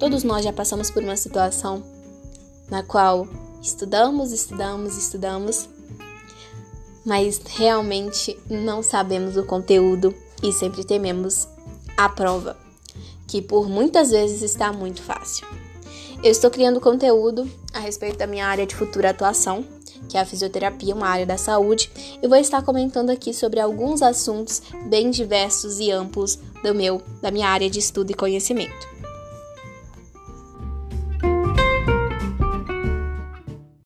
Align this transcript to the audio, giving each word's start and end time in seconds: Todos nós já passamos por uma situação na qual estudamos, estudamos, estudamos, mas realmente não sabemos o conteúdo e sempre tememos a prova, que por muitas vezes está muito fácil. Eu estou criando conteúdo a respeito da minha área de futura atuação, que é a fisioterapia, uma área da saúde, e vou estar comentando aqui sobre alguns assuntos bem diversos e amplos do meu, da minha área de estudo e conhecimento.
Todos 0.00 0.24
nós 0.24 0.42
já 0.42 0.50
passamos 0.50 0.90
por 0.90 1.02
uma 1.02 1.14
situação 1.14 1.82
na 2.70 2.82
qual 2.82 3.28
estudamos, 3.60 4.32
estudamos, 4.32 4.96
estudamos, 4.96 5.68
mas 7.04 7.38
realmente 7.46 8.34
não 8.48 8.82
sabemos 8.82 9.36
o 9.36 9.44
conteúdo 9.44 10.14
e 10.42 10.54
sempre 10.54 10.84
tememos 10.84 11.46
a 11.98 12.08
prova, 12.08 12.56
que 13.28 13.42
por 13.42 13.68
muitas 13.68 14.10
vezes 14.10 14.40
está 14.40 14.72
muito 14.72 15.02
fácil. 15.02 15.46
Eu 16.24 16.30
estou 16.30 16.50
criando 16.50 16.80
conteúdo 16.80 17.46
a 17.74 17.80
respeito 17.80 18.16
da 18.16 18.26
minha 18.26 18.46
área 18.46 18.66
de 18.66 18.74
futura 18.74 19.10
atuação, 19.10 19.62
que 20.08 20.16
é 20.16 20.20
a 20.20 20.26
fisioterapia, 20.26 20.94
uma 20.94 21.08
área 21.08 21.26
da 21.26 21.36
saúde, 21.36 21.90
e 22.22 22.26
vou 22.26 22.38
estar 22.38 22.62
comentando 22.62 23.10
aqui 23.10 23.34
sobre 23.34 23.60
alguns 23.60 24.00
assuntos 24.00 24.62
bem 24.88 25.10
diversos 25.10 25.78
e 25.78 25.90
amplos 25.90 26.38
do 26.62 26.74
meu, 26.74 27.02
da 27.20 27.30
minha 27.30 27.48
área 27.50 27.68
de 27.68 27.78
estudo 27.78 28.12
e 28.12 28.14
conhecimento. 28.14 28.99